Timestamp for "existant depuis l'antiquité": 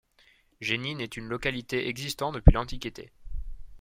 1.87-3.11